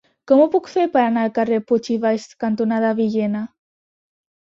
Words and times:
Com 0.29 0.39
ho 0.43 0.45
puc 0.55 0.69
fer 0.75 0.85
per 0.95 1.01
anar 1.09 1.27
al 1.27 1.35
carrer 1.35 1.61
Puig 1.73 1.91
i 1.99 2.01
Valls 2.07 2.27
cantonada 2.47 2.93
Villena? 3.05 3.47